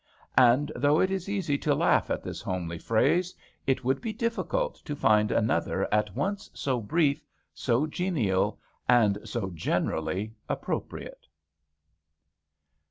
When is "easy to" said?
1.29-1.75